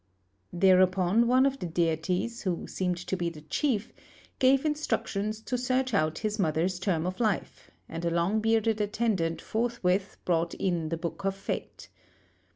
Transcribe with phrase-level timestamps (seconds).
[0.51, 3.93] Thereupon one of the deities, who seemed to be the chief,
[4.39, 9.41] gave instructions to search out his mother's term of life, and a long bearded attendant
[9.43, 11.87] forthwith brought in the Book of Fate.